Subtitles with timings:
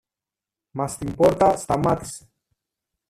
[0.71, 2.29] Μα στην πόρτα σταμάτησε.